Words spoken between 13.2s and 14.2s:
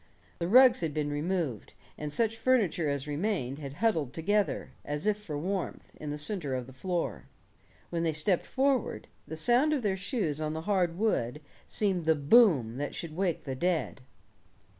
the dead.